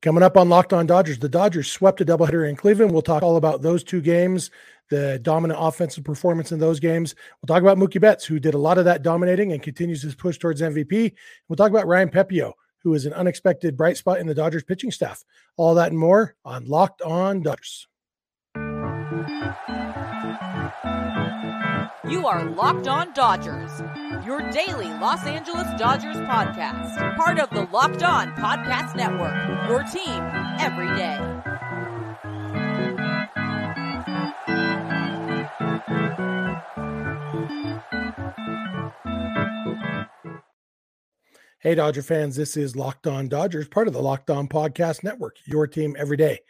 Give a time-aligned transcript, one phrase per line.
[0.00, 2.92] Coming up on Locked On Dodgers, the Dodgers swept a doubleheader in Cleveland.
[2.92, 4.48] We'll talk all about those two games,
[4.90, 7.16] the dominant offensive performance in those games.
[7.42, 10.14] We'll talk about Mookie Betts, who did a lot of that dominating and continues his
[10.14, 11.14] push towards MVP.
[11.48, 12.52] We'll talk about Ryan Pepiot,
[12.84, 15.24] who is an unexpected bright spot in the Dodgers pitching staff.
[15.56, 17.88] All that and more on Locked On Dodgers.
[22.08, 23.82] You are Locked On Dodgers,
[24.28, 27.16] your daily Los Angeles Dodgers podcast.
[27.16, 29.32] Part of the Locked On Podcast Network,
[29.66, 30.22] your team
[30.60, 31.16] every day.
[41.60, 45.38] Hey, Dodger fans, this is Locked On Dodgers, part of the Locked On Podcast Network,
[45.46, 46.40] your team every day.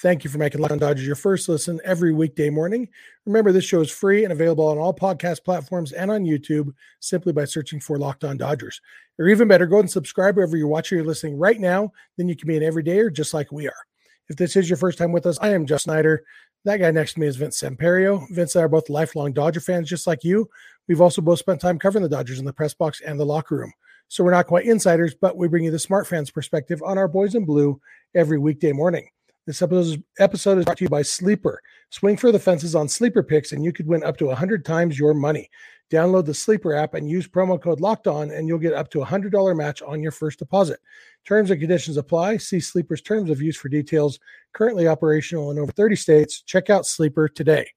[0.00, 2.88] Thank you for making Locked On Dodgers your first listen every weekday morning.
[3.26, 7.32] Remember, this show is free and available on all podcast platforms and on YouTube simply
[7.32, 8.80] by searching for Locked On Dodgers.
[9.18, 11.90] Or even better, go and subscribe wherever you're watching or listening right now.
[12.16, 13.86] Then you can be an everydayer just like we are.
[14.28, 16.22] If this is your first time with us, I am Jeff Snider.
[16.64, 18.24] That guy next to me is Vince Samperio.
[18.30, 20.48] Vince and I are both lifelong Dodger fans, just like you.
[20.86, 23.56] We've also both spent time covering the Dodgers in the press box and the locker
[23.56, 23.72] room.
[24.06, 27.08] So we're not quite insiders, but we bring you the smart fans perspective on our
[27.08, 27.80] boys in blue
[28.14, 29.08] every weekday morning.
[29.48, 31.62] This episode is brought to you by Sleeper.
[31.88, 34.98] Swing for the fences on Sleeper picks, and you could win up to 100 times
[34.98, 35.48] your money.
[35.90, 39.00] Download the Sleeper app and use promo code Locked On, and you'll get up to
[39.00, 40.80] a $100 match on your first deposit.
[41.26, 42.36] Terms and conditions apply.
[42.36, 44.20] See Sleeper's terms of use for details.
[44.52, 46.42] Currently operational in over 30 states.
[46.42, 47.70] Check out Sleeper today.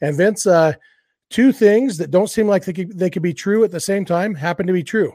[0.00, 0.72] And Vince, uh,
[1.28, 4.06] two things that don't seem like they could, they could be true at the same
[4.06, 5.12] time happen to be true.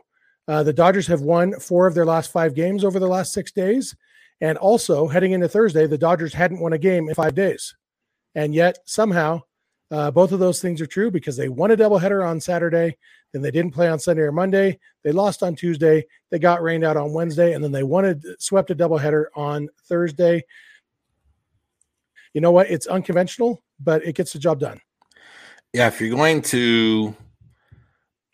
[0.47, 3.51] Uh, the Dodgers have won four of their last five games over the last six
[3.51, 3.95] days.
[4.41, 7.75] And also, heading into Thursday, the Dodgers hadn't won a game in five days.
[8.35, 9.41] And yet, somehow,
[9.89, 12.97] uh, both of those things are true because they won a doubleheader on Saturday,
[13.33, 14.79] then they didn't play on Sunday or Monday.
[15.03, 16.05] They lost on Tuesday.
[16.29, 20.43] They got rained out on Wednesday, and then they wanted swept a doubleheader on Thursday.
[22.33, 22.69] You know what?
[22.69, 24.79] It's unconventional, but it gets the job done.
[25.73, 27.15] Yeah, if you're going to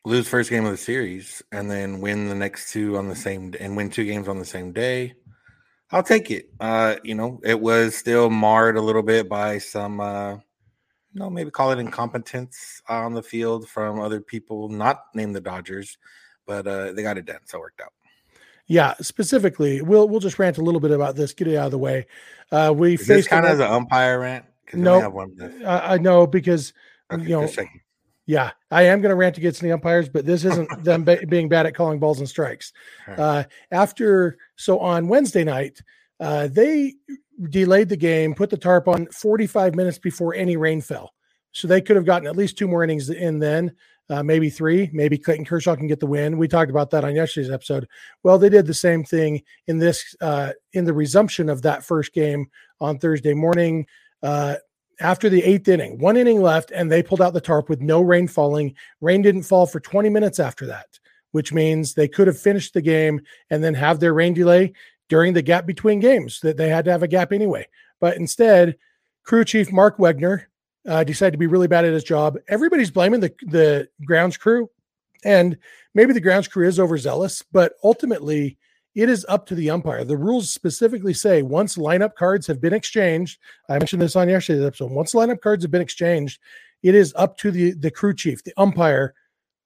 [0.05, 3.53] lose first game of the series and then win the next two on the same
[3.59, 5.13] and win two games on the same day,
[5.93, 6.49] I'll take it.
[6.59, 11.29] Uh, you know, it was still marred a little bit by some, uh, you know,
[11.29, 15.99] maybe call it incompetence on the field from other people, not named the Dodgers,
[16.47, 17.93] but uh, they got it done, so it worked out.
[18.65, 21.33] Yeah, specifically, we'll we'll just rant a little bit about this.
[21.33, 22.07] Get it out of the way.
[22.51, 24.45] Uh, we Is faced kind of as an umpire rant.
[24.73, 25.27] No,
[25.65, 26.73] I, I know because
[27.11, 27.47] okay, you know
[28.25, 31.65] yeah, I am going to rant against the umpires, but this isn't them being bad
[31.65, 32.71] at calling balls and strikes.
[33.07, 35.81] Uh, after so on Wednesday night,
[36.19, 36.93] uh, they
[37.49, 41.13] delayed the game, put the tarp on 45 minutes before any rain fell,
[41.51, 43.73] so they could have gotten at least two more innings in then.
[44.09, 46.37] Uh, maybe three, maybe Clayton Kershaw can get the win.
[46.37, 47.87] We talked about that on yesterday's episode.
[48.21, 52.13] Well, they did the same thing in this uh, in the resumption of that first
[52.13, 52.47] game
[52.81, 53.87] on Thursday morning.
[54.99, 58.01] After the eighth inning, one inning left, and they pulled out the tarp with no
[58.01, 58.75] rain falling.
[59.01, 60.99] Rain didn't fall for 20 minutes after that,
[61.31, 64.73] which means they could have finished the game and then have their rain delay
[65.09, 67.67] during the gap between games that they had to have a gap anyway.
[67.99, 68.77] But instead,
[69.23, 70.45] crew chief Mark Wegner
[70.87, 72.37] uh, decided to be really bad at his job.
[72.47, 74.69] Everybody's blaming the, the grounds crew,
[75.23, 75.57] and
[75.93, 78.57] maybe the grounds crew is overzealous, but ultimately,
[78.95, 80.03] it is up to the umpire.
[80.03, 83.39] The rules specifically say once lineup cards have been exchanged,
[83.69, 84.91] I mentioned this on yesterday's episode.
[84.91, 86.39] Once lineup cards have been exchanged,
[86.83, 89.15] it is up to the the crew chief, the umpire,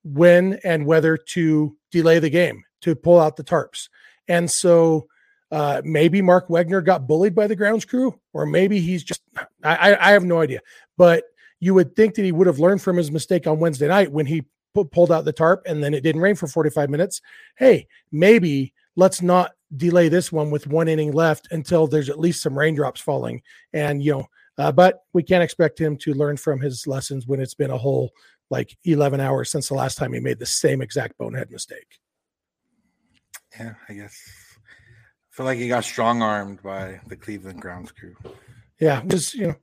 [0.03, 3.89] when and whether to delay the game to pull out the tarps.
[4.27, 5.07] And so
[5.51, 9.21] uh, maybe Mark Wegner got bullied by the grounds crew, or maybe he's just
[9.63, 10.61] I, I have no idea.
[10.97, 11.25] But
[11.59, 14.25] you would think that he would have learned from his mistake on Wednesday night when
[14.25, 14.45] he
[14.91, 17.21] pulled out the tarp and then it didn't rain for 45 minutes.
[17.55, 22.41] Hey, maybe let's not delay this one with one inning left until there's at least
[22.41, 23.41] some raindrops falling.
[23.71, 24.27] And, you know,
[24.57, 27.77] uh, but we can't expect him to learn from his lessons when it's been a
[27.77, 28.11] whole
[28.49, 31.99] like 11 hours since the last time he made the same exact bonehead mistake.
[33.57, 34.19] Yeah, I guess.
[34.57, 38.15] I feel like he got strong armed by the Cleveland grounds crew.
[38.79, 39.55] Yeah, just, you know,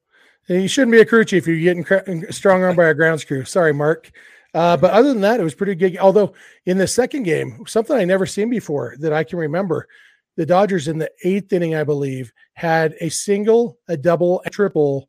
[0.49, 3.45] you shouldn't be a crew chief if you're getting strong armed by a grounds crew.
[3.45, 4.13] Sorry, Mark.
[4.55, 5.99] Uh, but other than that, it was pretty good.
[5.99, 6.33] Although
[6.65, 9.89] in the second game, something I never seen before that I can remember,
[10.37, 15.09] the Dodgers in the eighth inning, I believe, had a single, a double, a triple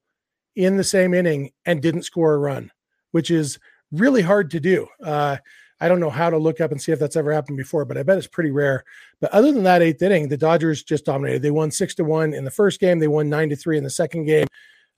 [0.55, 2.71] in the same inning and didn't score a run,
[3.11, 3.59] which is
[3.91, 4.87] really hard to do.
[5.03, 5.37] Uh,
[5.79, 7.97] I don't know how to look up and see if that's ever happened before, but
[7.97, 8.83] I bet it's pretty rare.
[9.19, 11.41] But other than that eighth inning, the Dodgers just dominated.
[11.41, 12.99] They won six to one in the first game.
[12.99, 14.47] They won nine to three in the second game.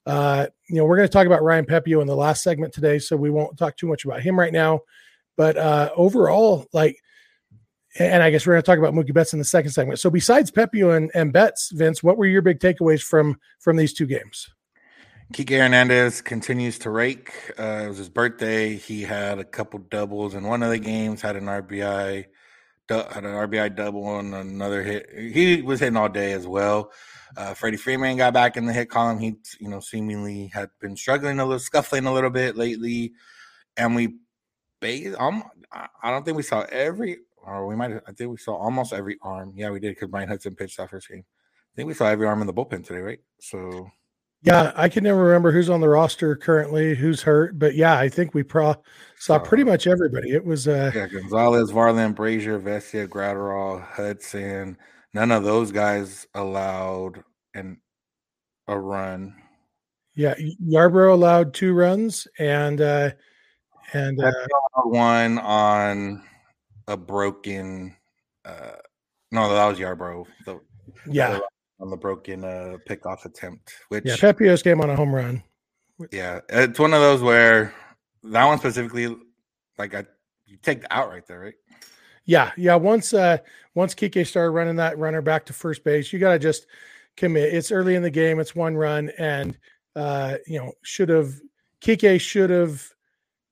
[0.08, 2.98] Uh, you know, we're going to talk about Ryan Pepiot in the last segment today,
[2.98, 4.80] so we won't talk too much about him right now.
[5.36, 6.96] But uh, overall, like
[7.98, 9.98] and I guess we're going to talk about Mookie Betts in the second segment.
[9.98, 13.92] So besides Pepio and, and Betts, Vince, what were your big takeaways from from these
[13.92, 14.48] two games?
[15.32, 17.52] Kike Hernandez continues to rake.
[17.58, 18.76] Uh, it was his birthday.
[18.76, 21.20] He had a couple doubles in one of the games.
[21.20, 22.24] Had an RBI,
[22.88, 25.10] had an RBI double and another hit.
[25.14, 26.92] He was hitting all day as well.
[27.36, 29.18] Uh, Freddie Freeman got back in the hit column.
[29.18, 33.12] He, you know, seemingly had been struggling a little, scuffling a little bit lately,
[33.76, 34.14] and we,
[35.18, 37.92] um, I don't think we saw every, or we might.
[38.06, 39.52] I think we saw almost every arm.
[39.54, 41.24] Yeah, we did because Bryan Hudson pitched that first game.
[41.26, 43.20] I think we saw every arm in the bullpen today, right?
[43.40, 43.90] So.
[44.40, 48.08] Yeah, I can never remember who's on the roster currently, who's hurt, but yeah, I
[48.08, 48.76] think we pro
[49.18, 50.30] saw pretty much everybody.
[50.30, 54.78] It was uh yeah, Gonzalez, Varland, Brasier, Vesia, Graterol, Hudson,
[55.14, 57.22] none of those guys allowed
[57.54, 57.80] an
[58.66, 59.34] a run.
[60.14, 63.10] Yeah, Yarbrough allowed two runs and uh
[63.92, 64.32] and uh,
[64.84, 66.22] one on
[66.86, 67.96] a broken
[68.44, 68.72] uh
[69.30, 70.26] no that was Yarbrough.
[70.44, 70.60] The,
[71.08, 71.38] yeah.
[71.80, 75.42] on the broken uh pickoff attempt, which yeah, Pepiot's game on a home run.
[76.12, 77.74] Yeah, it's one of those where
[78.24, 79.16] that one specifically,
[79.78, 80.04] like I
[80.46, 81.54] you take the out right there, right?
[82.28, 82.74] Yeah, yeah.
[82.74, 83.38] Once uh
[83.74, 86.66] once Kike started running that runner back to first base, you gotta just
[87.16, 87.54] commit.
[87.54, 89.58] It's early in the game, it's one run, and
[89.96, 91.32] uh, you know, should have
[91.80, 92.86] Kike should have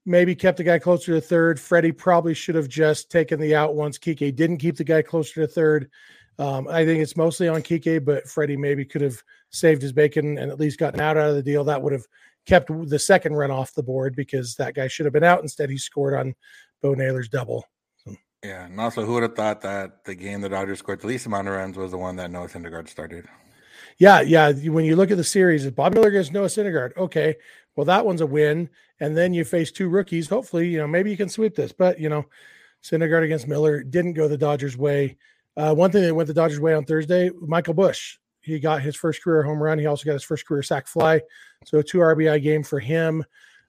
[0.05, 1.59] maybe kept the guy closer to third.
[1.59, 5.41] Freddie probably should have just taken the out once Kike didn't keep the guy closer
[5.41, 5.91] to third.
[6.39, 10.37] Um, I think it's mostly on Kike, but Freddie maybe could have saved his bacon
[10.37, 11.65] and at least gotten out out of the deal.
[11.65, 12.05] That would have
[12.45, 15.41] kept the second run off the board because that guy should have been out.
[15.41, 16.35] Instead, he scored on
[16.83, 17.65] Bo Naylor's double.
[18.47, 21.27] Yeah, and also, who would have thought that the game the Dodgers scored the least
[21.27, 23.27] amount of runs was the one that Noah Syndergaard started?
[23.99, 24.53] Yeah, yeah.
[24.53, 27.35] When you look at the series, Bob Miller against Noah Syndergaard, okay,
[27.75, 28.71] well that one's a win,
[29.01, 30.29] and then you face two rookies.
[30.29, 32.25] Hopefully, you know maybe you can sweep this, but you know,
[32.85, 35.17] Syndergaard against Miller didn't go the Dodgers' way.
[35.57, 38.19] Uh, one thing that went the Dodgers' way on Thursday, Michael Busch.
[38.43, 39.77] He got his first career home run.
[39.77, 41.21] He also got his first career sac fly.
[41.65, 43.25] So two RBI game for him.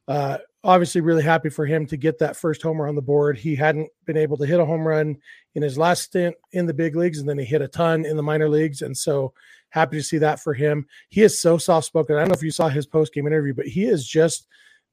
[0.07, 0.37] Uh,
[0.67, 3.37] obviously really happy for him to get that first homer on the board.
[3.37, 5.15] He hadn't been able to hit a home run
[5.55, 8.17] in his last stint in the big leagues, and then he hit a ton in
[8.17, 8.81] the minor leagues.
[8.81, 9.33] And so
[9.69, 10.85] happy to see that for him.
[11.07, 12.17] He is so soft spoken.
[12.17, 14.45] I don't know if you saw his post game interview, but he is just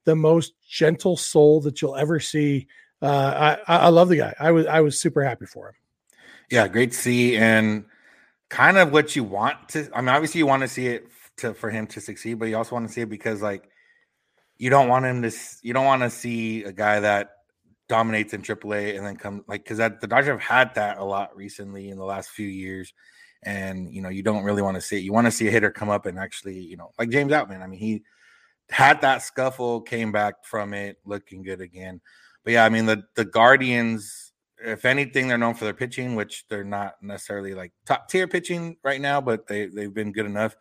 [0.05, 2.69] the most gentle soul that you'll ever see.
[3.03, 4.35] Uh, I, I love the guy.
[4.39, 5.75] I was I was super happy for him.
[6.51, 7.85] Yeah, great to see, and
[8.49, 9.91] kind of what you want to.
[9.93, 12.57] I mean, obviously you want to see it to for him to succeed, but you
[12.57, 13.69] also want to see it because like
[14.57, 17.31] you don't want him to you don't want to see a guy that
[17.89, 21.05] dominates in AAA and then come like because that the Dodgers have had that a
[21.05, 22.93] lot recently in the last few years,
[23.43, 25.03] and you know you don't really want to see it.
[25.03, 27.63] You want to see a hitter come up and actually you know like James Outman.
[27.63, 28.03] I mean he
[28.71, 32.01] had that scuffle, came back from it looking good again.
[32.45, 36.45] But yeah, I mean the the Guardians, if anything, they're known for their pitching, which
[36.49, 40.57] they're not necessarily like top tier pitching right now, but they they've been good enough.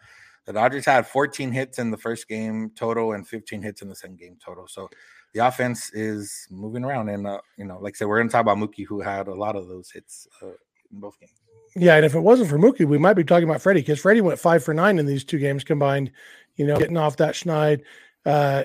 [0.45, 3.95] The Dodgers had 14 hits in the first game total and 15 hits in the
[3.95, 4.67] second game total.
[4.67, 4.89] So
[5.33, 7.09] the offense is moving around.
[7.09, 9.27] And, uh, you know, like I said, we're going to talk about Mookie, who had
[9.27, 11.31] a lot of those hits uh, in both games.
[11.75, 11.95] Yeah.
[11.95, 14.39] And if it wasn't for Mookie, we might be talking about Freddie because Freddie went
[14.39, 16.11] five for nine in these two games combined,
[16.55, 17.81] you know, getting off that schneid.
[18.25, 18.63] Uh,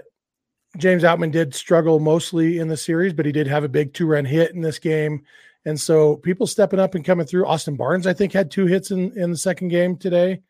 [0.77, 4.07] James Outman did struggle mostly in the series, but he did have a big two
[4.07, 5.23] run hit in this game.
[5.65, 7.47] And so people stepping up and coming through.
[7.47, 10.41] Austin Barnes, I think, had two hits in, in the second game today.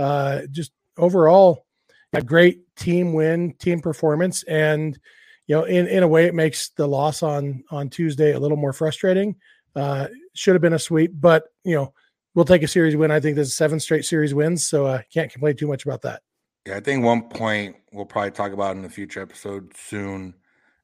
[0.00, 1.66] Uh, just overall,
[2.14, 4.98] a great team win, team performance, and
[5.46, 8.56] you know, in in a way, it makes the loss on on Tuesday a little
[8.56, 9.36] more frustrating.
[9.76, 11.92] Uh, should have been a sweep, but you know,
[12.34, 13.10] we'll take a series win.
[13.10, 16.02] I think there's seven straight series wins, so I uh, can't complain too much about
[16.02, 16.22] that.
[16.66, 20.34] Yeah, I think one point we'll probably talk about in a future episode soon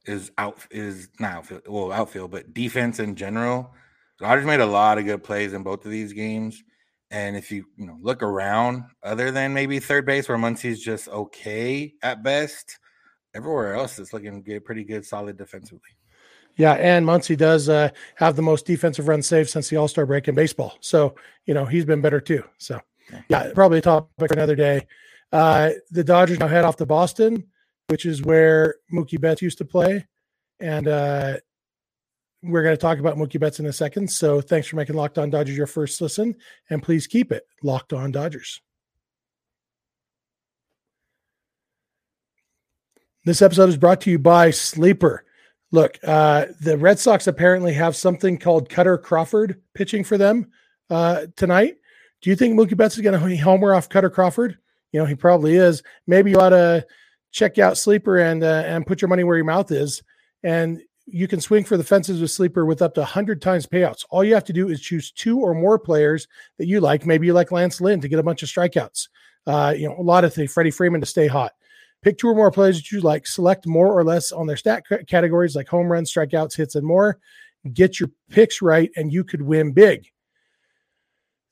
[0.04, 3.74] is out is not outfield, well outfield, but defense in general.
[4.18, 6.62] Dodgers made a lot of good plays in both of these games.
[7.10, 11.08] And if you you know look around, other than maybe third base where Muncy's just
[11.08, 12.78] okay at best,
[13.34, 15.80] everywhere else it's looking good, pretty good, solid defensively.
[16.56, 20.06] Yeah, and Muncy does uh, have the most defensive run saved since the All Star
[20.06, 20.78] break in baseball.
[20.80, 22.42] So you know he's been better too.
[22.58, 22.80] So
[23.28, 24.86] yeah, probably a topic for another day.
[25.32, 27.44] Uh, the Dodgers now head off to Boston,
[27.88, 30.06] which is where Mookie Betts used to play,
[30.60, 31.36] and uh,
[32.42, 34.10] we're going to talk about Mookie Betts in a second.
[34.10, 36.36] So thanks for making Locked On Dodgers your first listen,
[36.70, 38.60] and please keep it Locked On Dodgers.
[43.24, 45.24] This episode is brought to you by Sleeper.
[45.72, 50.52] Look, uh, the Red Sox apparently have something called Kutter Crawford pitching for them
[50.90, 51.76] uh, tonight.
[52.22, 54.58] Do you think Mookie Betts is going to homer off Kutter Crawford?
[54.92, 55.82] You know, he probably is.
[56.06, 56.86] Maybe you ought to
[57.32, 60.02] check out Sleeper and uh, and put your money where your mouth is.
[60.44, 64.04] And you can swing for the fences with Sleeper with up to 100 times payouts.
[64.10, 66.26] All you have to do is choose two or more players
[66.58, 67.06] that you like.
[67.06, 69.08] Maybe you like Lance Lynn to get a bunch of strikeouts.
[69.46, 71.52] Uh, you know, a lot of things, Freddie Freeman to stay hot.
[72.02, 74.84] Pick two or more players that you like, select more or less on their stat
[75.06, 77.18] categories like home runs, strikeouts, hits, and more.
[77.72, 80.08] Get your picks right, and you could win big.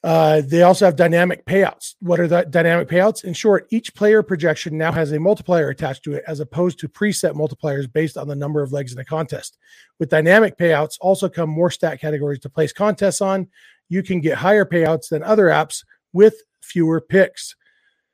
[0.05, 1.95] Uh, they also have dynamic payouts.
[2.01, 3.25] What are the dynamic payouts?
[3.25, 6.91] In short, each player projection now has a multiplier attached to it as opposed to
[6.91, 9.57] preset multipliers based on the number of legs in a contest.
[9.99, 13.49] With dynamic payouts also come more stat categories to place contests on.
[13.89, 17.57] You can get higher payouts than other apps with fewer picks.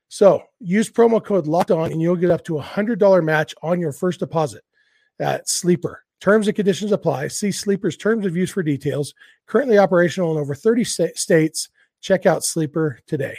[0.06, 3.80] So use promo code locked on and you'll get up to a $100 match on
[3.80, 4.62] your first deposit
[5.18, 6.04] at Sleeper.
[6.20, 7.28] Terms and conditions apply.
[7.28, 9.12] See Sleeper's terms of use for details.
[9.46, 11.68] Currently operational in over 30 states
[12.00, 13.36] Check out Sleeper today.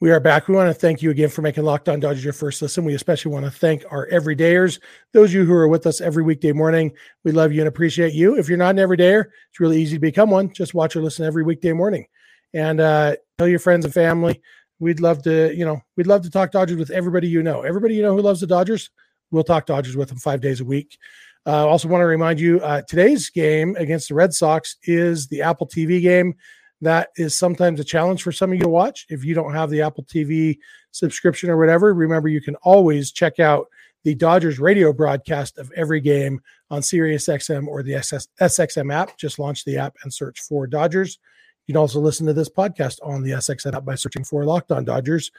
[0.00, 0.48] We are back.
[0.48, 2.84] We want to thank you again for making Locked On Dodgers your first listen.
[2.84, 4.78] We especially want to thank our everydayers,
[5.12, 6.92] those of you who are with us every weekday morning.
[7.24, 8.36] We love you and appreciate you.
[8.36, 10.52] If you're not an everydayer, it's really easy to become one.
[10.52, 12.06] Just watch or listen every weekday morning,
[12.52, 14.42] and uh, tell your friends and family.
[14.78, 17.62] We'd love to, you know, we'd love to talk Dodgers with everybody you know.
[17.62, 18.90] Everybody you know who loves the Dodgers,
[19.30, 20.98] we'll talk Dodgers with them five days a week.
[21.46, 25.26] I uh, also want to remind you uh, today's game against the Red Sox is
[25.26, 26.34] the Apple TV game.
[26.80, 29.04] That is sometimes a challenge for some of you to watch.
[29.10, 30.58] If you don't have the Apple TV
[30.90, 33.66] subscription or whatever, remember you can always check out
[34.04, 39.18] the Dodgers radio broadcast of every game on SiriusXM or the SS- SXM app.
[39.18, 41.18] Just launch the app and search for Dodgers.
[41.66, 44.72] You can also listen to this podcast on the SXM app by searching for Locked
[44.72, 45.30] On Dodgers.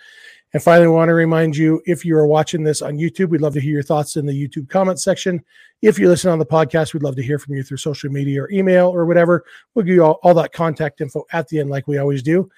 [0.54, 3.42] And finally, I want to remind you if you are watching this on YouTube, we'd
[3.42, 5.44] love to hear your thoughts in the YouTube comment section.
[5.82, 8.44] If you listen on the podcast, we'd love to hear from you through social media
[8.44, 9.44] or email or whatever.
[9.74, 12.50] We'll give you all, all that contact info at the end, like we always do.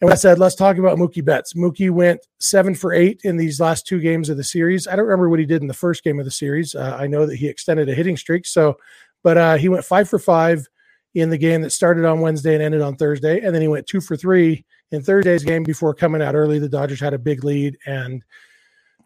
[0.00, 1.54] And with that said, let's talk about Mookie Betts.
[1.54, 4.86] Mookie went seven for eight in these last two games of the series.
[4.86, 6.74] I don't remember what he did in the first game of the series.
[6.74, 8.46] Uh, I know that he extended a hitting streak.
[8.46, 8.76] So,
[9.22, 10.66] but uh, he went five for five
[11.14, 13.40] in the game that started on Wednesday and ended on Thursday.
[13.40, 16.58] And then he went two for three in Thursday's game before coming out early.
[16.58, 17.76] The Dodgers had a big lead.
[17.86, 18.22] And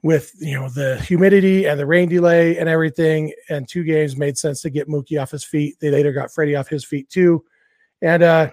[0.03, 4.39] with you know the humidity and the rain delay and everything, and two games made
[4.39, 5.77] sense to get Mookie off his feet.
[5.81, 7.45] They later got Freddie off his feet too.
[8.01, 8.51] And uh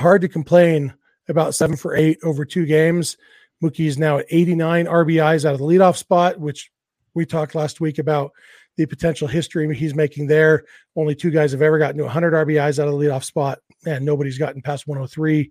[0.00, 0.94] hard to complain
[1.28, 3.16] about seven for eight over two games.
[3.62, 6.70] Mookie is now at 89 RBIs out of the leadoff spot, which
[7.14, 8.30] we talked last week about
[8.76, 10.64] the potential history he's making there.
[10.96, 14.04] Only two guys have ever gotten to 100 RBIs out of the leadoff spot, and
[14.04, 15.50] nobody's gotten past 103.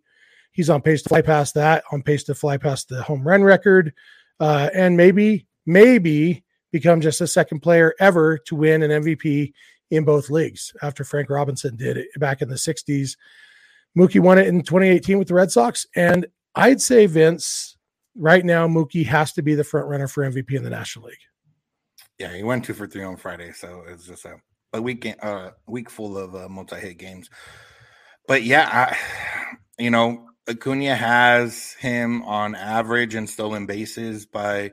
[0.57, 3.43] He's on pace to fly past that, on pace to fly past the home run
[3.43, 3.93] record,
[4.39, 9.53] uh, and maybe, maybe become just the second player ever to win an MVP
[9.91, 13.17] in both leagues after Frank Robinson did it back in the 60s.
[13.95, 15.85] Mookie won it in 2018 with the Red Sox.
[15.95, 17.77] And I'd say, Vince,
[18.15, 21.17] right now, Mookie has to be the front runner for MVP in the National League.
[22.17, 24.37] Yeah, he went two for three on Friday, so it's just a,
[24.73, 27.29] a week uh, week full of uh, multi-hit games.
[28.27, 34.71] But yeah, I, you know, Acuna has him on average in stolen bases by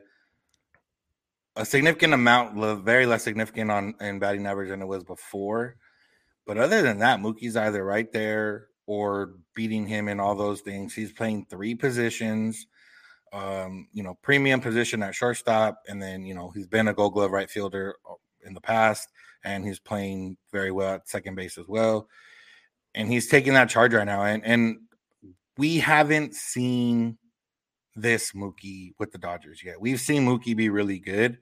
[1.55, 5.75] a significant amount, very less significant on in batting average than it was before.
[6.45, 10.93] But other than that, Mookie's either right there or beating him in all those things.
[10.93, 12.67] He's playing three positions
[13.35, 17.13] um, you know, premium position at shortstop, and then you know he's been a Gold
[17.13, 18.13] Glove right fielder uh,
[18.45, 19.09] in the past,
[19.43, 22.07] and he's playing very well at second base as well.
[22.93, 24.77] And he's taking that charge right now, and and
[25.57, 27.17] we haven't seen
[27.95, 29.79] this Mookie with the Dodgers yet.
[29.79, 31.37] We've seen Mookie be really good,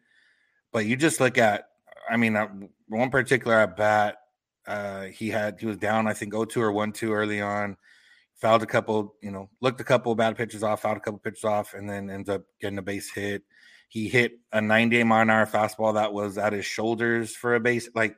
[0.71, 1.65] but you just look at,
[2.09, 2.47] I mean, uh,
[2.87, 4.17] one particular at bat,
[4.67, 7.75] uh, he had he was down, I think, 0-2 or 1-2 early on
[8.43, 11.45] fouled a couple, you know, looked a couple bad pitches off, fouled a couple pitches
[11.45, 13.41] off, and then ends up getting a base hit.
[13.87, 17.61] He hit a 90 mile an hour fastball that was at his shoulders for a
[17.61, 17.87] base.
[17.95, 18.17] Like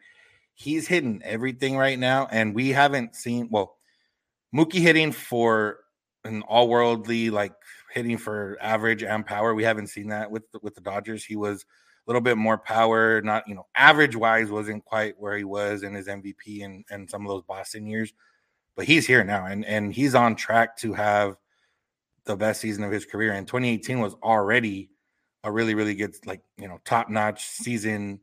[0.55, 3.77] he's hitting everything right now, and we haven't seen well,
[4.53, 5.77] Mookie hitting for
[6.25, 7.53] an all worldly like
[7.91, 9.55] hitting for average and power.
[9.55, 11.23] We haven't seen that with the, with the Dodgers.
[11.23, 15.37] He was a little bit more power, not you know average wise wasn't quite where
[15.37, 18.13] he was in his MVP and and some of those Boston years
[18.75, 21.37] but he's here now and and he's on track to have
[22.25, 23.33] the best season of his career.
[23.33, 24.89] And 2018 was already
[25.43, 28.19] a really really good like you know top notch season,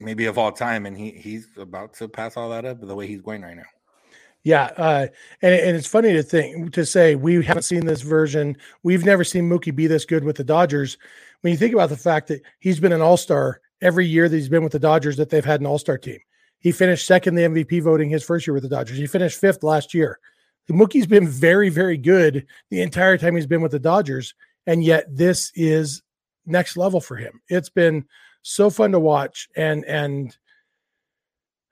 [0.00, 0.86] maybe of all time.
[0.86, 3.62] And he he's about to pass all that up the way he's going right now.
[4.44, 5.06] Yeah, uh,
[5.40, 8.58] and and it's funny to think to say we haven't seen this version.
[8.82, 10.98] We've never seen Mookie be this good with the Dodgers.
[11.40, 14.36] When you think about the fact that he's been an All Star every year that
[14.36, 16.18] he's been with the Dodgers, that they've had an All Star team.
[16.58, 18.98] He finished second in the MVP voting his first year with the Dodgers.
[18.98, 20.18] He finished fifth last year.
[20.70, 24.34] Mookie's been very, very good the entire time he's been with the Dodgers,
[24.66, 26.02] and yet this is
[26.46, 27.40] next level for him.
[27.48, 28.06] It's been
[28.42, 30.36] so fun to watch and and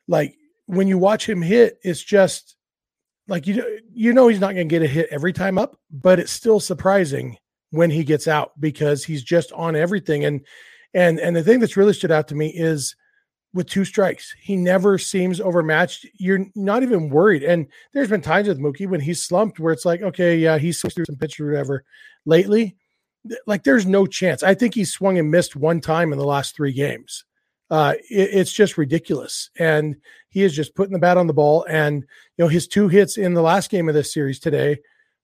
[0.09, 0.37] like
[0.67, 2.57] when you watch him hit, it's just
[3.29, 6.19] like you you know he's not going to get a hit every time up, but
[6.19, 7.37] it's still surprising
[7.71, 10.45] when he gets out because he's just on everything and
[10.95, 12.95] and and the thing that's really stood out to me is
[13.55, 14.35] with two strikes.
[14.41, 16.07] He never seems overmatched.
[16.15, 17.43] You're not even worried.
[17.43, 20.81] And there's been times with Mookie when he's slumped where it's like, okay, yeah, he's
[20.81, 21.85] through some pitches or whatever.
[22.25, 22.77] Lately,
[23.47, 24.43] like there's no chance.
[24.43, 27.25] I think he swung and missed one time in the last three games.
[27.71, 29.51] Uh, it, it's just ridiculous.
[29.59, 29.97] And
[30.33, 31.65] he is just putting the bat on the ball.
[31.69, 32.03] And
[32.37, 34.79] you know, his two hits in the last game of this series today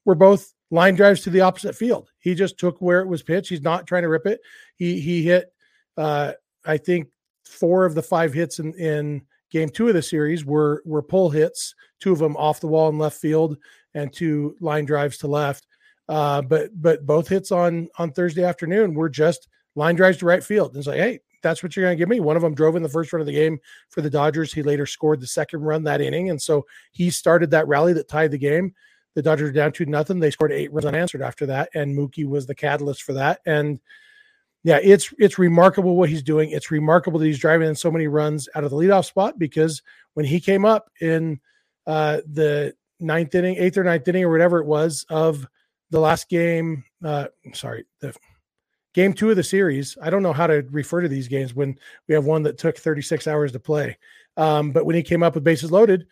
[0.04, 2.10] were both line drives to the opposite field.
[2.18, 3.48] He just took where it was pitched.
[3.48, 4.40] He's not trying to rip it.
[4.76, 5.52] He he hit
[5.96, 6.32] uh,
[6.64, 7.08] I think
[7.44, 11.30] four of the five hits in, in game two of the series were were pull
[11.30, 13.56] hits, two of them off the wall in left field,
[13.94, 15.66] and two line drives to left.
[16.06, 20.44] Uh, but but both hits on on Thursday afternoon were just line drives to right
[20.44, 20.72] field.
[20.72, 22.20] And it's like, hey, that's what you're going to give me.
[22.20, 24.52] One of them drove in the first run of the game for the Dodgers.
[24.52, 28.08] He later scored the second run that inning, and so he started that rally that
[28.08, 28.74] tied the game.
[29.14, 30.20] The Dodgers were down two nothing.
[30.20, 33.40] They scored eight runs unanswered after that, and Mookie was the catalyst for that.
[33.46, 33.80] And
[34.64, 36.50] yeah, it's it's remarkable what he's doing.
[36.50, 39.82] It's remarkable that he's driving in so many runs out of the leadoff spot because
[40.14, 41.40] when he came up in
[41.86, 45.46] uh, the ninth inning, eighth or ninth inning, or whatever it was of
[45.90, 48.14] the last game, uh, sorry, the
[48.98, 49.96] game two of the series.
[50.02, 51.78] I don't know how to refer to these games when
[52.08, 53.96] we have one that took 36 hours to play.
[54.36, 56.08] Um, but when he came up with bases loaded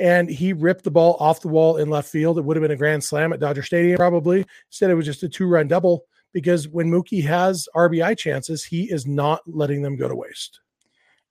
[0.00, 2.72] and he ripped the ball off the wall in left field, it would have been
[2.72, 4.44] a grand slam at Dodger Stadium probably.
[4.68, 8.90] Instead, it was just a two run double because when Mookie has RBI chances, he
[8.90, 10.58] is not letting them go to waste.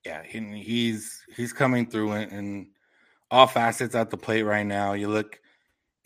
[0.06, 2.68] Yeah, he's he's coming through in, in
[3.30, 4.94] all facets at the plate right now.
[4.94, 5.38] You look,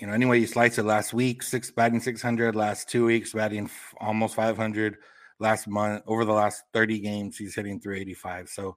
[0.00, 0.84] you know, anyway you slice it.
[0.84, 2.54] Last week, six batting six hundred.
[2.54, 4.96] Last two weeks, batting f- almost five hundred.
[5.40, 8.48] Last month, over the last thirty games, he's hitting three eighty five.
[8.48, 8.76] So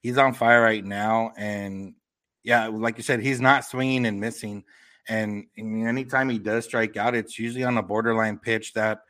[0.00, 1.32] he's on fire right now.
[1.36, 1.94] And
[2.42, 4.64] yeah, like you said, he's not swinging and missing.
[5.08, 9.00] And anytime he does strike out, it's usually on a borderline pitch that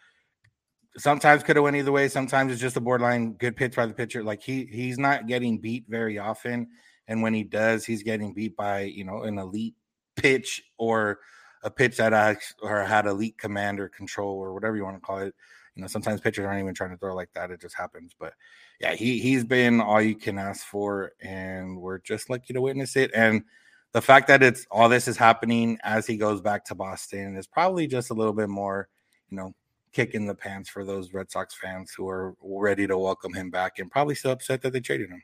[0.97, 2.09] sometimes could have went either way.
[2.09, 4.23] Sometimes it's just a borderline good pitch by the pitcher.
[4.23, 6.69] Like he he's not getting beat very often,
[7.07, 9.75] and when he does, he's getting beat by you know an elite
[10.17, 11.19] pitch or
[11.63, 15.01] a pitch that I or had elite command or control or whatever you want to
[15.01, 15.35] call it.
[15.75, 18.15] You know, sometimes pitchers aren't even trying to throw like that; it just happens.
[18.19, 18.35] But
[18.81, 22.97] yeah, he he's been all you can ask for, and we're just lucky to witness
[22.97, 23.11] it.
[23.15, 23.45] And
[23.93, 27.47] the fact that it's all this is happening as he goes back to Boston is
[27.47, 28.89] probably just a little bit more,
[29.31, 29.55] you know,
[29.93, 33.51] kick in the pants for those Red Sox fans who are ready to welcome him
[33.51, 35.23] back and probably still upset that they traded him.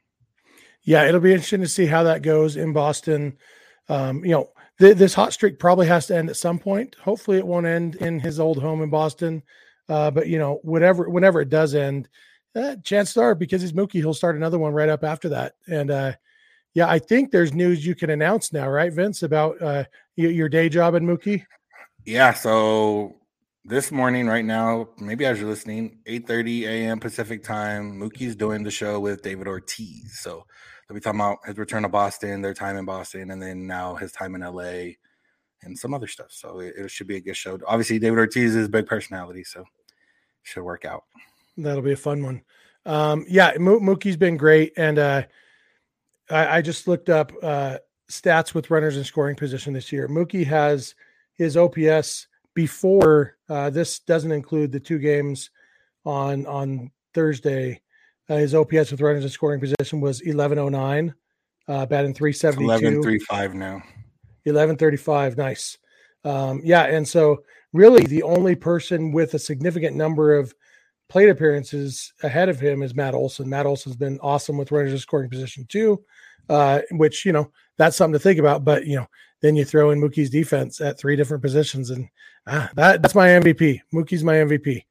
[0.82, 3.38] Yeah, it'll be interesting to see how that goes in Boston.
[3.88, 6.96] Um, you know, th- this hot streak probably has to end at some point.
[7.02, 9.42] Hopefully, it won't end in his old home in Boston.
[9.88, 12.08] Uh, but you know, whatever, whenever it does end,
[12.54, 15.54] uh, chances are because he's Mookie, he'll start another one right up after that.
[15.66, 16.12] And uh,
[16.74, 19.84] yeah, I think there's news you can announce now, right, Vince, about uh,
[20.16, 21.44] your day job in Mookie.
[22.04, 23.17] Yeah, so
[23.68, 27.00] this morning, right now, maybe as you're listening, 8:30 a.m.
[27.00, 30.18] Pacific time, Mookie's doing the show with David Ortiz.
[30.20, 30.46] So
[30.88, 33.94] they'll be talking about his return to Boston, their time in Boston, and then now
[33.94, 34.94] his time in LA
[35.62, 36.28] and some other stuff.
[36.30, 37.58] So it, it should be a good show.
[37.66, 39.64] Obviously, David Ortiz is a big personality, so
[40.42, 41.04] should work out.
[41.58, 42.42] That'll be a fun one.
[42.86, 45.22] Um, yeah, Mookie's been great, and uh,
[46.30, 47.78] I, I just looked up uh,
[48.10, 50.08] stats with runners in scoring position this year.
[50.08, 50.94] Mookie has
[51.34, 52.28] his OPS
[52.58, 55.50] before uh, this doesn't include the two games
[56.04, 57.80] on on Thursday.
[58.28, 61.14] Uh, his OPS with runners in scoring position was 1109,
[61.68, 62.66] uh, batting 372.
[62.66, 63.74] 1135 now.
[64.42, 65.36] 1135.
[65.36, 65.78] Nice.
[66.24, 66.86] Um, yeah.
[66.86, 70.52] And so, really, the only person with a significant number of
[71.08, 73.48] plate appearances ahead of him is Matt Olson.
[73.48, 76.02] Matt Olson's been awesome with runners in scoring position, too,
[76.48, 78.64] uh, which, you know, that's something to think about.
[78.64, 79.06] But, you know,
[79.40, 82.08] then you throw in Mookie's defense at three different positions, and
[82.46, 83.80] ah, that that's my MVP.
[83.92, 84.84] Mookie's my MVP.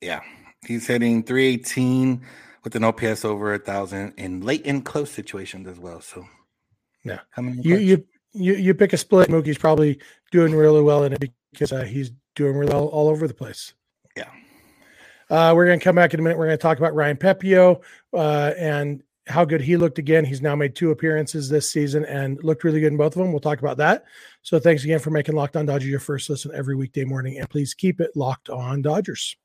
[0.00, 0.20] Yeah,
[0.66, 2.20] he's hitting 318
[2.64, 6.00] with an OPS over a thousand in late and close situations as well.
[6.00, 6.26] So,
[7.04, 9.28] yeah, you you you you pick a split.
[9.28, 10.00] Mookie's probably
[10.32, 13.74] doing really well in it because uh, he's doing really well all over the place.
[14.16, 14.30] Yeah.
[15.28, 16.38] Uh, we're going to come back in a minute.
[16.38, 20.24] We're going to talk about Ryan Pepiot uh, and how good he looked again.
[20.24, 23.32] He's now made two appearances this season and looked really good in both of them.
[23.32, 24.04] We'll talk about that.
[24.42, 27.38] So thanks again for making Locked On Dodgers your first listen every weekday morning.
[27.38, 29.36] And please keep it locked on Dodgers.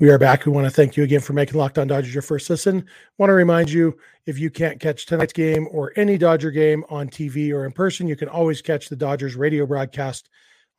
[0.00, 0.46] We are back.
[0.46, 2.86] We want to thank you again for making Locked On Dodgers your first listen.
[3.18, 7.08] Want to remind you if you can't catch tonight's game or any Dodger game on
[7.08, 10.30] TV or in person, you can always catch the Dodgers radio broadcast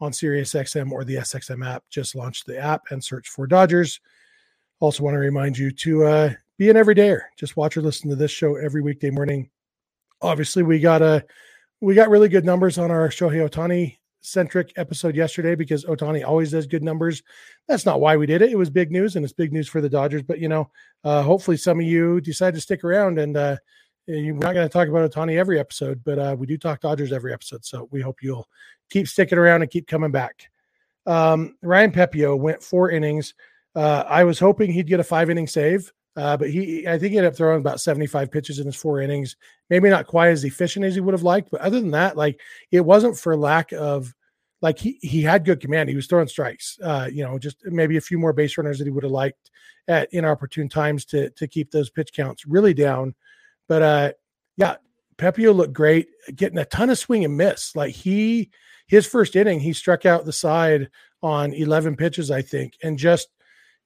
[0.02, 1.84] on SiriusXM or the SXM app.
[1.90, 4.00] Just launch the app and search for Dodgers.
[4.80, 7.22] Also, want to remind you to uh, be an everydayer.
[7.38, 9.50] Just watch or listen to this show every weekday morning.
[10.22, 11.26] Obviously, we got a
[11.82, 16.52] we got really good numbers on our Shohei Ohtani centric episode yesterday because Ohtani always
[16.52, 17.24] does good numbers.
[17.68, 18.52] That's not why we did it.
[18.52, 20.24] It was big news and it's big news for the Dodgers.
[20.24, 20.70] But, you know,
[21.04, 23.58] uh, hopefully some of you decide to stick around and uh,
[24.08, 27.12] we're not going to talk about Ohtani every episode, but uh, we do talk Dodgers
[27.12, 27.64] every episode.
[27.66, 28.48] So we hope you'll
[28.90, 30.50] keep sticking around and keep coming back.
[31.06, 33.34] Um, Ryan Pepiot went four innings.
[33.76, 35.92] Uh, I was hoping he'd get a five inning save.
[36.16, 39.00] Uh, but he, I think he ended up throwing about 75 pitches in his four
[39.00, 39.38] innings.
[39.70, 42.42] Maybe not quite as efficient as he would have liked, but other than that, like
[42.72, 44.14] it wasn't for lack of,
[44.62, 45.88] like he he had good command.
[45.88, 46.78] He was throwing strikes.
[46.84, 49.50] Uh, you know, just maybe a few more base runners that he would have liked
[49.88, 53.16] at inopportune times to to keep those pitch counts really down.
[53.70, 54.12] But uh,
[54.58, 54.76] yeah,
[55.18, 57.76] Pepiot looked great, getting a ton of swing and miss.
[57.76, 58.50] Like he,
[58.88, 60.90] his first inning, he struck out the side
[61.22, 63.30] on 11 pitches, I think, and just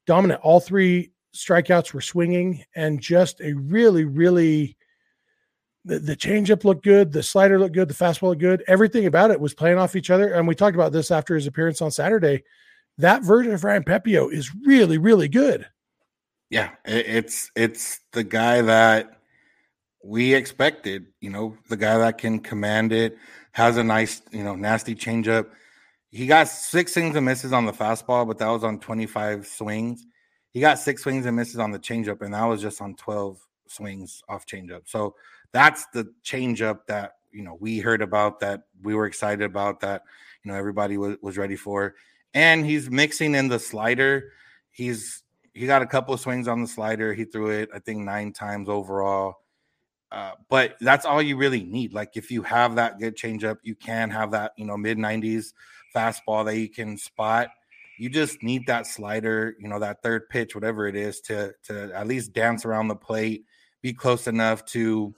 [0.07, 0.41] dominant.
[0.41, 4.77] All three strikeouts were swinging and just a really, really
[5.85, 8.63] the, the changeup looked good, the slider looked good, the fastball looked good.
[8.67, 10.33] Everything about it was playing off each other.
[10.33, 12.43] And we talked about this after his appearance on Saturday.
[12.99, 15.67] That version of Ryan Pepiot is really, really good.
[16.49, 19.22] Yeah, it's it's the guy that
[20.03, 21.07] we expected.
[21.21, 23.17] You know, the guy that can command it,
[23.53, 25.47] has a nice, you know, nasty changeup.
[26.11, 30.05] He got six swings and misses on the fastball, but that was on 25 swings.
[30.51, 33.39] He got six swings and misses on the changeup, and that was just on 12
[33.67, 34.81] swings off changeup.
[34.85, 35.15] So
[35.51, 40.03] that's the changeup that you know we heard about, that we were excited about, that
[40.43, 41.95] you know everybody was, was ready for.
[42.35, 44.31] And he's mixing in the slider.
[44.71, 47.13] He's he got a couple of swings on the slider.
[47.13, 49.37] He threw it, I think, nine times overall.
[50.13, 51.93] Uh, but that's all you really need.
[51.93, 55.53] Like if you have that good changeup, you can have that, you know, mid 90s
[55.95, 57.49] fastball that you can spot
[57.97, 61.91] you just need that slider, you know, that third pitch, whatever it is, to to
[61.93, 63.45] at least dance around the plate,
[63.81, 65.13] be close enough to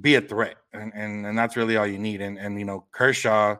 [0.00, 2.20] be a threat, and and, and that's really all you need.
[2.20, 3.56] And and you know, Kershaw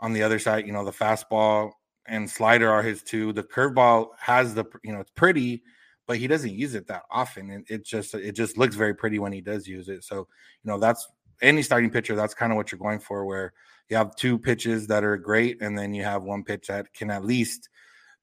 [0.00, 1.72] on the other side, you know, the fastball
[2.06, 3.32] and slider are his two.
[3.32, 5.62] The curveball has the you know it's pretty,
[6.06, 7.50] but he doesn't use it that often.
[7.50, 10.04] And it just it just looks very pretty when he does use it.
[10.04, 11.08] So you know that's
[11.42, 12.14] any starting pitcher.
[12.14, 13.24] That's kind of what you're going for.
[13.24, 13.52] Where
[13.88, 17.10] you have two pitches that are great, and then you have one pitch that can
[17.10, 17.68] at least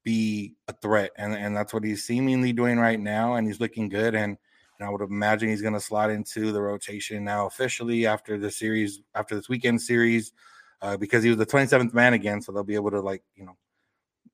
[0.04, 3.88] be a threat, and and that's what he's seemingly doing right now, and he's looking
[3.88, 4.14] good.
[4.14, 4.36] And,
[4.78, 8.50] and I would imagine he's going to slot into the rotation now officially after the
[8.50, 10.32] series, after this weekend series,
[10.80, 13.44] uh, because he was the 27th man again, so they'll be able to like you
[13.44, 13.56] know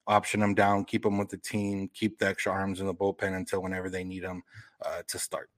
[0.08, 3.36] option him down, keep him with the team, keep the extra arms in the bullpen
[3.36, 4.42] until whenever they need him
[4.84, 5.50] uh, to start.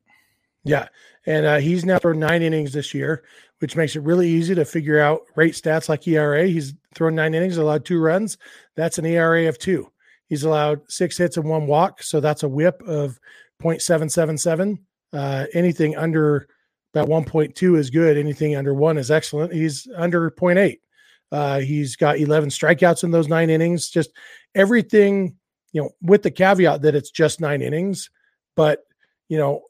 [0.65, 0.89] Yeah,
[1.25, 3.25] and uh, he's now thrown nine innings this year,
[3.61, 6.47] which makes it really easy to figure out rate stats like ERA.
[6.47, 8.37] He's thrown nine innings, allowed two runs.
[8.75, 9.91] That's an ERA of two.
[10.27, 13.19] He's allowed six hits and one walk, so that's a WHIP of
[13.63, 14.79] 0.777.
[15.13, 16.47] Uh, anything under
[16.93, 18.17] about 1.2 is good.
[18.17, 19.53] Anything under one is excellent.
[19.53, 20.79] He's under 0.8.
[21.33, 23.89] Uh, he's got 11 strikeouts in those nine innings.
[23.89, 24.11] Just
[24.55, 25.37] everything,
[25.73, 28.11] you know, with the caveat that it's just nine innings,
[28.57, 28.85] but
[29.29, 29.63] you know,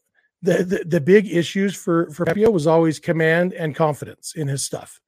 [0.42, 4.64] the, the, the big issues for for Pepiot was always command and confidence in his
[4.64, 5.00] stuff,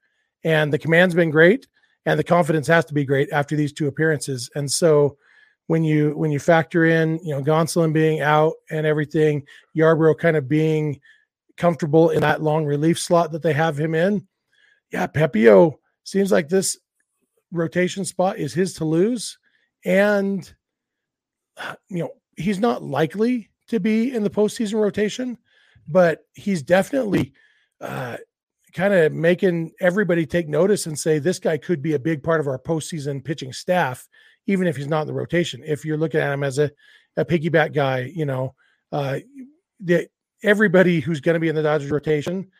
[0.44, 1.66] and the command's been great,
[2.04, 4.50] and the confidence has to be great after these two appearances.
[4.54, 5.16] And so,
[5.68, 10.36] when you when you factor in you know Gonsolin being out and everything, Yarbrough kind
[10.36, 11.00] of being
[11.56, 14.26] comfortable in that long relief slot that they have him in,
[14.92, 16.78] yeah, Pepiot seems like this
[17.50, 19.38] rotation spot is his to lose,
[19.84, 20.52] and
[21.88, 25.38] you know he's not likely to be in the postseason rotation,
[25.88, 27.32] but he's definitely
[27.80, 28.16] uh,
[28.72, 32.40] kind of making everybody take notice and say this guy could be a big part
[32.40, 34.08] of our postseason pitching staff,
[34.46, 35.62] even if he's not in the rotation.
[35.64, 36.70] If you're looking at him as a,
[37.16, 38.54] a piggyback guy, you know,
[38.90, 39.18] uh,
[39.80, 40.08] the,
[40.42, 42.50] everybody who's going to be in the Dodgers rotation,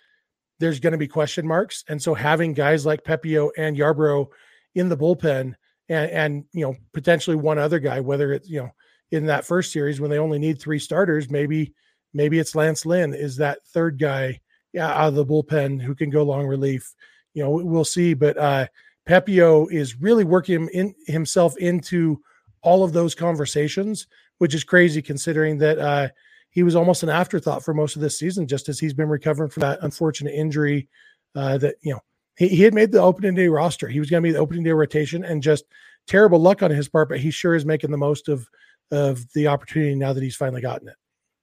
[0.63, 1.83] there's going to be question marks.
[1.89, 4.29] And so having guys like Pepiot and Yarbrough
[4.77, 5.55] in the bullpen
[5.89, 8.71] and, and, you know, potentially one other guy, whether it's, you know,
[9.11, 11.75] in that first series when they only need three starters, maybe
[12.15, 14.41] maybe it's Lance Lynn is that third guy
[14.73, 16.95] yeah, out of the bullpen who can go long relief.
[17.35, 18.15] You know, we'll see.
[18.15, 18.69] But uh
[19.09, 22.23] Pepiot is really working in himself into
[22.63, 24.07] all of those conversations,
[24.39, 26.09] which is crazy considering that uh
[26.53, 29.51] he was almost an afterthought for most of this season, just as he's been recovering
[29.51, 30.89] from that unfortunate injury
[31.35, 32.01] uh, that you know
[32.37, 33.89] he, he had made the opening day roster.
[33.89, 35.65] He was going to be the opening day rotation, and just
[36.07, 37.09] terrible luck on his part.
[37.09, 38.47] But he sure is making the most of
[38.91, 40.97] of the opportunity now that he's finally gotten it.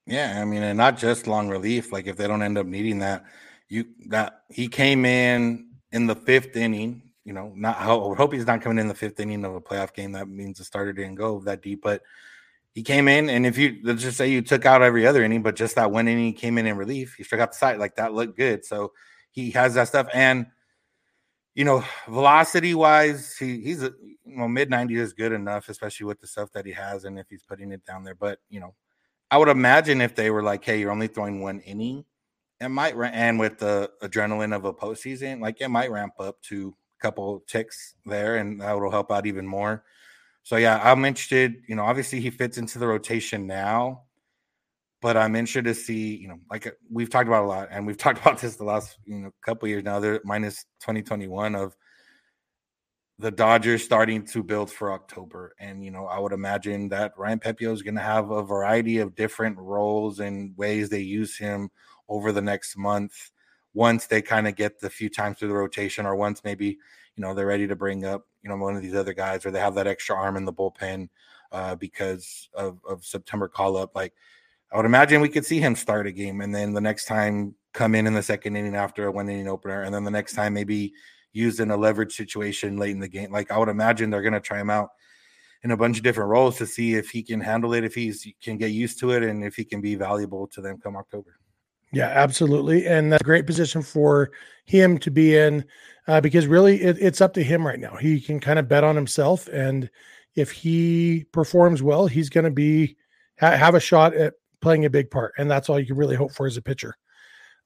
[0.06, 1.92] Yeah, I mean, and not just long relief.
[1.92, 3.24] Like if they don't end up needing that,
[3.68, 7.02] you that he came in in the fifth inning.
[7.24, 9.92] You know, not I hope he's not coming in the fifth inning of a playoff
[9.92, 10.12] game.
[10.12, 12.02] That means the starter didn't go that deep, but
[12.72, 15.42] he came in, and if you let's just say you took out every other inning,
[15.42, 17.78] but just that one inning he came in in relief, he struck out the side
[17.78, 18.64] like that looked good.
[18.64, 18.92] So
[19.32, 20.46] he has that stuff, and
[21.54, 23.92] you know, velocity wise, he, he's a
[24.24, 27.18] you know mid 90s is good enough, especially with the stuff that he has, and
[27.18, 28.14] if he's putting it down there.
[28.14, 28.74] But you know,
[29.30, 32.04] I would imagine if they were like, hey, you're only throwing one inning,
[32.60, 36.74] it might and with the adrenaline of a postseason, like it might ramp up to
[36.98, 39.82] a couple ticks there, and that will help out even more.
[40.42, 41.62] So yeah, I'm interested.
[41.68, 44.04] You know, obviously he fits into the rotation now,
[45.00, 46.16] but I'm interested to see.
[46.16, 48.64] You know, like uh, we've talked about a lot, and we've talked about this the
[48.64, 50.00] last you know couple years now.
[50.00, 51.76] They're minus 2021 of
[53.18, 57.38] the Dodgers starting to build for October, and you know, I would imagine that Ryan
[57.38, 61.70] Pepiot is going to have a variety of different roles and ways they use him
[62.08, 63.30] over the next month.
[63.74, 66.78] Once they kind of get the few times through the rotation, or once maybe
[67.14, 69.50] you know they're ready to bring up you know one of these other guys or
[69.50, 71.08] they have that extra arm in the bullpen
[71.52, 73.94] uh, because of, of September call up.
[73.94, 74.14] Like
[74.72, 77.54] I would imagine we could see him start a game and then the next time
[77.72, 80.34] come in in the second inning after a one inning opener, and then the next
[80.34, 80.92] time maybe
[81.32, 83.30] used in a leverage situation late in the game.
[83.30, 84.90] Like I would imagine they're going to try him out
[85.62, 88.12] in a bunch of different roles to see if he can handle it, if he
[88.42, 91.39] can get used to it, and if he can be valuable to them come October.
[91.92, 92.86] Yeah, absolutely.
[92.86, 94.30] And that's a great position for
[94.64, 95.64] him to be in
[96.06, 97.96] uh, because really it, it's up to him right now.
[97.96, 99.48] He can kind of bet on himself.
[99.48, 99.90] And
[100.36, 102.96] if he performs well, he's going to be
[103.40, 105.34] ha- have a shot at playing a big part.
[105.36, 106.96] And that's all you can really hope for as a pitcher.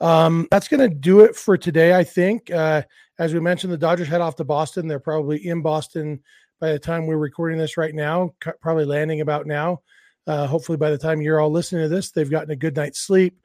[0.00, 2.50] Um, that's going to do it for today, I think.
[2.50, 2.82] Uh,
[3.18, 4.88] as we mentioned, the Dodgers head off to Boston.
[4.88, 6.20] They're probably in Boston
[6.60, 9.82] by the time we're recording this right now, probably landing about now.
[10.26, 13.00] Uh, hopefully, by the time you're all listening to this, they've gotten a good night's
[13.00, 13.38] sleep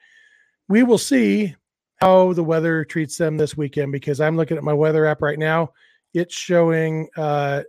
[0.69, 1.55] we will see
[1.95, 5.37] how the weather treats them this weekend because I'm looking at my weather app right
[5.37, 5.73] now.
[6.13, 7.63] It's showing uh,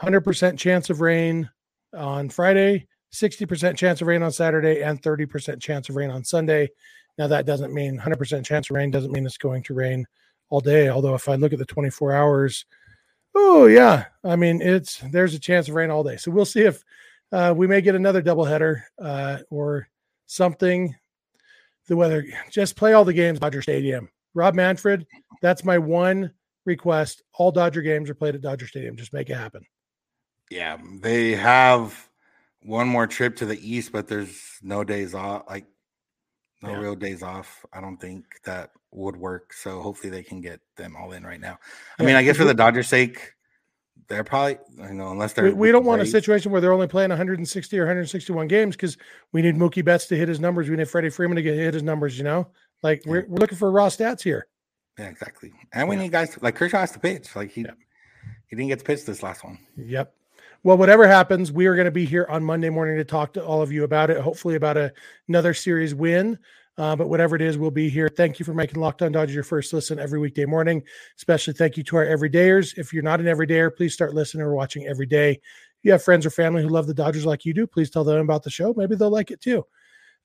[0.00, 1.48] 100% chance of rain
[1.96, 6.70] on Friday, 60% chance of rain on Saturday, and 30% chance of rain on Sunday.
[7.18, 10.06] Now, that doesn't mean 100% chance of rain, doesn't mean it's going to rain
[10.48, 10.88] all day.
[10.88, 12.64] Although, if I look at the 24 hours,
[13.34, 16.16] oh, yeah, I mean, it's there's a chance of rain all day.
[16.16, 16.82] So we'll see if
[17.30, 19.88] uh, we may get another doubleheader uh, or
[20.26, 20.94] something
[21.90, 22.24] the weather.
[22.50, 24.08] Just play all the games Dodger Stadium.
[24.32, 25.06] Rob Manfred,
[25.42, 26.32] that's my one
[26.64, 27.22] request.
[27.34, 28.96] All Dodger games are played at Dodger Stadium.
[28.96, 29.66] Just make it happen.
[30.50, 32.08] Yeah, they have
[32.62, 35.42] one more trip to the east, but there's no days off.
[35.48, 35.66] Like
[36.62, 36.78] no yeah.
[36.78, 37.64] real days off.
[37.72, 39.52] I don't think that would work.
[39.52, 41.58] So hopefully they can get them all in right now.
[41.98, 42.06] I yeah.
[42.06, 43.32] mean, I guess for the Dodgers' sake,
[44.10, 46.88] they're probably you know unless they're we, we don't want a situation where they're only
[46.88, 48.98] playing 160 or 161 games because
[49.32, 50.68] we need Mookie Betts to hit his numbers.
[50.68, 52.18] We need Freddie Freeman to get hit his numbers.
[52.18, 52.48] You know,
[52.82, 53.12] like yeah.
[53.12, 54.48] we're, we're looking for raw stats here.
[54.98, 55.52] Yeah, exactly.
[55.72, 56.02] And we yeah.
[56.02, 57.34] need guys like Kershaw has to pitch.
[57.36, 57.70] Like he yeah.
[58.48, 59.58] he didn't get to pitch this last one.
[59.76, 60.12] Yep.
[60.62, 63.44] Well, whatever happens, we are going to be here on Monday morning to talk to
[63.44, 64.20] all of you about it.
[64.20, 64.92] Hopefully, about a,
[65.28, 66.36] another series win.
[66.80, 68.08] Uh, but whatever it is, we'll be here.
[68.08, 70.82] Thank you for making Locked On Dodgers your first listen every weekday morning.
[71.18, 72.78] Especially thank you to our everydayers.
[72.78, 75.32] If you're not an everydayer, please start listening or watching every day.
[75.32, 75.40] If
[75.82, 78.22] you have friends or family who love the Dodgers like you do, please tell them
[78.22, 78.72] about the show.
[78.74, 79.66] Maybe they'll like it too.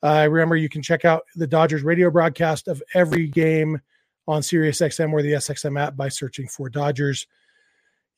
[0.02, 3.82] Uh, remember, you can check out the Dodgers radio broadcast of every game
[4.26, 7.28] on SiriusXM or the SXM app by searching for Dodgers.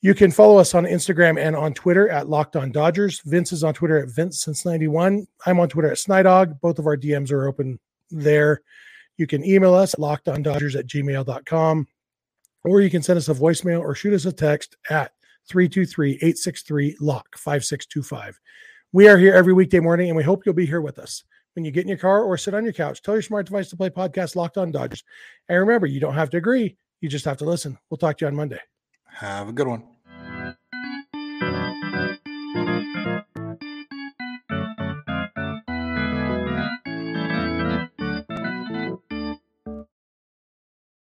[0.02, 3.20] You can follow us on Instagram and on Twitter at Locked On Dodgers.
[3.26, 5.26] Vince is on Twitter at Vince since 91.
[5.48, 6.62] I'm on Twitter at Snydog.
[6.62, 8.62] Both of our DMs are open there.
[9.18, 11.88] You can email us at lockedondodgers at gmail.com,
[12.64, 15.12] or you can send us a voicemail or shoot us a text at
[15.50, 18.34] 323-863-LOCK5625.
[18.94, 21.24] We are here every weekday morning, and we hope you'll be here with us.
[21.56, 23.70] When you get in your car or sit on your couch, tell your smart device
[23.70, 25.04] to play podcast Locked On Dodgers.
[25.50, 26.78] And remember, you don't have to agree.
[27.02, 27.78] You just have to listen.
[27.90, 28.60] We'll talk to you on Monday.
[29.06, 29.97] Have a good one.